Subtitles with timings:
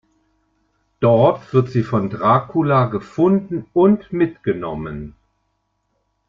[0.99, 5.15] Dort wird sie von Dracula gefunden und mitgenommen.